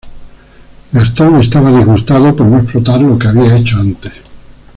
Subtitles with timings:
[0.93, 4.11] Gastón estaba disgustado por no explotar lo que había hecho antes.